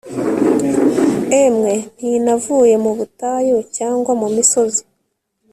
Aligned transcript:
emwe 1.43 1.73
ntinavuye 1.99 2.75
mu 2.83 2.91
butayu 2.97 3.57
cyangwa 3.77 4.11
mu 4.21 4.27
misozi 4.35 4.83